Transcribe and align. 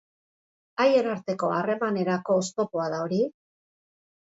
Haien 0.85 1.09
arteko 1.11 1.51
harremanerako 1.59 2.39
oztopoa 2.41 2.91
da 2.97 3.05
hori? 3.05 3.23